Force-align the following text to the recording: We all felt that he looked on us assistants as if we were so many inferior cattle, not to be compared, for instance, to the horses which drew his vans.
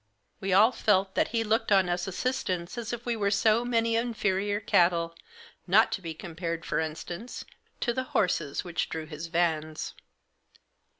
We 0.39 0.51
all 0.51 0.71
felt 0.71 1.13
that 1.13 1.27
he 1.27 1.43
looked 1.43 1.71
on 1.71 1.87
us 1.87 2.07
assistants 2.07 2.75
as 2.75 2.91
if 2.91 3.05
we 3.05 3.15
were 3.15 3.29
so 3.29 3.63
many 3.63 3.95
inferior 3.95 4.59
cattle, 4.59 5.13
not 5.67 5.91
to 5.91 6.01
be 6.01 6.15
compared, 6.15 6.65
for 6.65 6.79
instance, 6.79 7.45
to 7.81 7.93
the 7.93 8.05
horses 8.17 8.63
which 8.63 8.89
drew 8.89 9.05
his 9.05 9.27
vans. 9.27 9.93